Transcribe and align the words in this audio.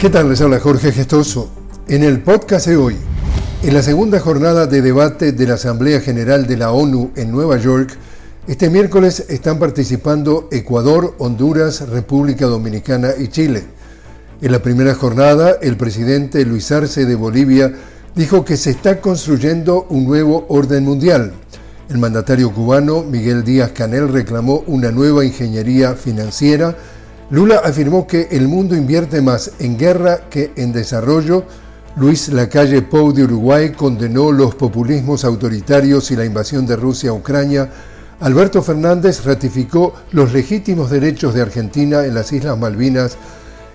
¿Qué 0.00 0.08
tal? 0.08 0.30
Les 0.30 0.40
habla 0.40 0.58
Jorge 0.60 0.92
Gestoso. 0.92 1.50
En 1.86 2.02
el 2.02 2.22
podcast 2.22 2.66
de 2.66 2.78
hoy, 2.78 2.96
en 3.62 3.74
la 3.74 3.82
segunda 3.82 4.18
jornada 4.18 4.66
de 4.66 4.80
debate 4.80 5.32
de 5.32 5.46
la 5.46 5.54
Asamblea 5.54 6.00
General 6.00 6.46
de 6.46 6.56
la 6.56 6.72
ONU 6.72 7.10
en 7.16 7.30
Nueva 7.30 7.58
York, 7.58 7.98
este 8.48 8.70
miércoles 8.70 9.26
están 9.28 9.58
participando 9.58 10.48
Ecuador, 10.52 11.14
Honduras, 11.18 11.86
República 11.86 12.46
Dominicana 12.46 13.10
y 13.18 13.28
Chile. 13.28 13.62
En 14.40 14.52
la 14.52 14.62
primera 14.62 14.94
jornada, 14.94 15.58
el 15.60 15.76
presidente 15.76 16.46
Luis 16.46 16.72
Arce 16.72 17.04
de 17.04 17.14
Bolivia 17.14 17.70
dijo 18.14 18.42
que 18.42 18.56
se 18.56 18.70
está 18.70 19.02
construyendo 19.02 19.86
un 19.90 20.06
nuevo 20.06 20.46
orden 20.48 20.82
mundial. 20.82 21.34
El 21.90 21.98
mandatario 21.98 22.54
cubano 22.54 23.02
Miguel 23.02 23.44
Díaz 23.44 23.72
Canel 23.72 24.08
reclamó 24.08 24.64
una 24.66 24.90
nueva 24.92 25.26
ingeniería 25.26 25.94
financiera 25.94 26.74
Lula 27.30 27.62
afirmó 27.64 28.08
que 28.08 28.26
el 28.32 28.48
mundo 28.48 28.74
invierte 28.74 29.22
más 29.22 29.52
en 29.60 29.78
guerra 29.78 30.22
que 30.28 30.52
en 30.56 30.72
desarrollo. 30.72 31.44
Luis 31.94 32.28
Lacalle 32.28 32.82
Pou 32.82 33.12
de 33.12 33.22
Uruguay 33.22 33.70
condenó 33.70 34.32
los 34.32 34.56
populismos 34.56 35.24
autoritarios 35.24 36.10
y 36.10 36.16
la 36.16 36.24
invasión 36.24 36.66
de 36.66 36.74
Rusia 36.74 37.10
a 37.10 37.12
Ucrania. 37.12 37.70
Alberto 38.18 38.62
Fernández 38.62 39.24
ratificó 39.24 39.94
los 40.10 40.32
legítimos 40.32 40.90
derechos 40.90 41.32
de 41.32 41.42
Argentina 41.42 42.04
en 42.04 42.14
las 42.14 42.32
Islas 42.32 42.58
Malvinas. 42.58 43.16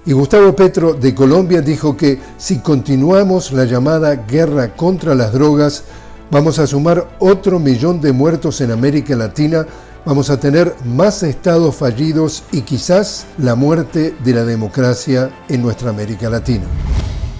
Y 0.05 0.11
Gustavo 0.11 0.53
Petro 0.53 0.93
de 0.93 1.15
Colombia 1.15 1.61
dijo 1.61 1.95
que 1.95 2.19
si 2.37 2.59
continuamos 2.59 3.53
la 3.53 3.63
llamada 3.63 4.15
guerra 4.15 4.75
contra 4.75 5.15
las 5.15 5.31
drogas, 5.31 5.85
vamos 6.29 6.59
a 6.59 6.67
sumar 6.67 7.07
otro 7.19 7.57
millón 7.57 8.01
de 8.01 8.11
muertos 8.11 8.59
en 8.59 8.71
América 8.71 9.15
Latina 9.15 9.65
vamos 10.05 10.29
a 10.29 10.39
tener 10.39 10.73
más 10.85 11.23
estados 11.23 11.75
fallidos 11.75 12.43
y 12.51 12.61
quizás 12.61 13.25
la 13.37 13.55
muerte 13.55 14.15
de 14.23 14.33
la 14.33 14.45
democracia 14.45 15.31
en 15.49 15.61
nuestra 15.61 15.89
América 15.89 16.29
Latina. 16.29 16.65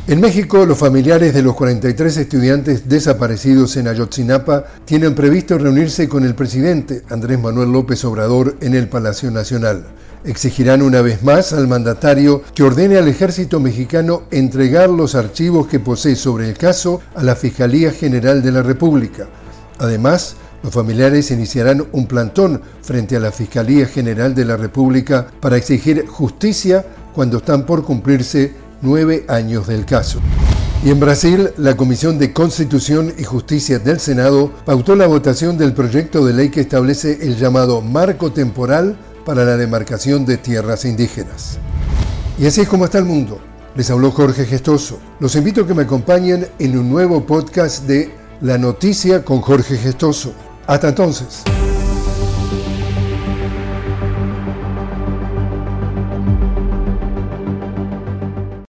En 0.08 0.22
México, 0.22 0.66
los 0.68 0.78
familiares 0.78 1.34
de 1.34 1.42
los 1.42 1.56
43 1.56 2.18
estudiantes 2.18 2.88
desaparecidos 2.88 3.76
en 3.78 3.88
Ayotzinapa 3.88 4.66
tienen 4.86 5.16
previsto 5.16 5.58
reunirse 5.58 6.08
con 6.08 6.24
el 6.24 6.36
presidente 6.36 7.02
Andrés 7.10 7.40
Manuel 7.40 7.72
López 7.72 8.06
Obrador 8.06 8.56
en 8.62 8.76
el 8.76 8.88
Palacio 8.88 9.32
Nacional. 9.32 9.88
Exigirán 10.24 10.84
una 10.84 11.02
vez 11.02 11.24
más 11.24 11.54
al 11.54 11.68
mandatario 11.68 12.44
que 12.54 12.62
ordene 12.62 12.98
al 12.98 13.08
ejército 13.08 13.60
mexicano 13.60 14.24
entregar 14.30 14.90
los 14.90 15.16
archivos 15.16 15.66
que 15.68 15.80
posee 15.80 16.16
sobre 16.16 16.50
el 16.50 16.58
caso 16.58 17.02
a 17.16 17.24
la 17.24 17.36
Fiscalía 17.36 17.92
General 17.92 18.44
de 18.44 18.52
la 18.52 18.62
República. 18.62 19.28
Además, 19.80 20.36
los 20.66 20.74
familiares 20.74 21.30
iniciarán 21.30 21.86
un 21.92 22.08
plantón 22.08 22.60
frente 22.82 23.16
a 23.16 23.20
la 23.20 23.32
Fiscalía 23.32 23.86
General 23.86 24.34
de 24.34 24.46
la 24.46 24.58
República 24.58 25.28
para 25.40 25.58
exigir 25.58 26.08
justicia 26.08 26.84
cuando 27.14 27.38
están 27.38 27.68
por 27.68 27.84
cumplirse 27.84 28.52
nueve 28.82 29.26
años 29.28 29.68
del 29.68 29.86
caso. 29.86 30.20
Y 30.84 30.90
en 30.90 31.00
Brasil, 31.00 31.52
la 31.58 31.78
Comisión 31.78 32.18
de 32.18 32.34
Constitución 32.34 33.14
y 33.16 33.24
Justicia 33.24 33.78
del 33.78 34.00
Senado 34.00 34.52
pautó 34.66 34.96
la 34.96 35.06
votación 35.06 35.56
del 35.56 35.72
proyecto 35.74 36.26
de 36.26 36.34
ley 36.34 36.50
que 36.50 36.62
establece 36.62 37.20
el 37.22 37.38
llamado 37.38 37.82
marco 37.82 38.32
temporal 38.32 38.98
para 39.24 39.46
la 39.46 39.58
demarcación 39.58 40.26
de 40.26 40.38
tierras 40.38 40.84
indígenas. 40.84 41.60
Y 42.40 42.48
así 42.48 42.62
es 42.62 42.68
como 42.68 42.86
está 42.86 42.98
el 42.98 43.06
mundo. 43.06 43.40
Les 43.76 43.92
habló 43.92 44.10
Jorge 44.10 44.46
Gestoso. 44.46 44.98
Los 45.20 45.36
invito 45.36 45.62
a 45.62 45.68
que 45.68 45.76
me 45.76 45.84
acompañen 45.84 46.48
en 46.58 46.76
un 46.76 46.90
nuevo 46.90 47.24
podcast 47.24 47.84
de 47.84 48.12
La 48.42 48.58
Noticia 48.58 49.24
con 49.24 49.42
Jorge 49.42 49.78
Gestoso. 49.78 50.34
Hasta 50.68 50.90
entonces. 50.90 51.55